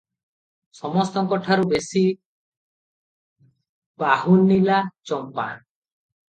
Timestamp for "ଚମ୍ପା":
5.13-5.47